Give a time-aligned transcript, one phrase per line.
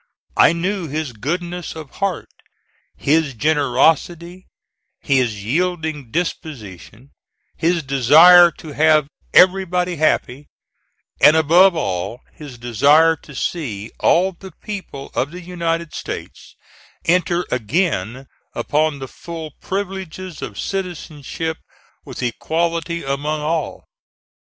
[0.35, 2.27] I knew his goodness of heart,
[2.97, 4.47] his generosity,
[4.99, 7.11] his yielding disposition,
[7.55, 10.47] his desire to have everybody happy,
[11.21, 16.55] and above all his desire to see all the people of the United States
[17.05, 18.25] enter again
[18.55, 21.59] upon the full privileges of citizenship
[22.05, 23.83] with equality among all.